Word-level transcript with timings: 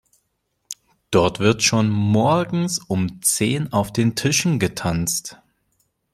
Dort 1.11 1.37
wird 1.39 1.61
schon 1.61 1.87
morgens 1.91 2.79
um 2.79 3.21
zehn 3.21 3.71
auf 3.71 3.93
den 3.93 4.15
Tischen 4.15 4.57
getanzt. 4.57 5.39